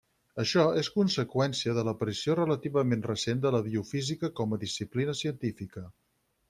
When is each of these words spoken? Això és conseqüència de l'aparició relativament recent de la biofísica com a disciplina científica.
Això 0.43 0.61
és 0.81 0.87
conseqüència 0.95 1.75
de 1.79 1.83
l'aparició 1.89 2.37
relativament 2.39 3.07
recent 3.11 3.45
de 3.47 3.53
la 3.57 3.61
biofísica 3.69 4.35
com 4.43 4.55
a 4.55 4.61
disciplina 4.69 5.19
científica. 5.25 5.91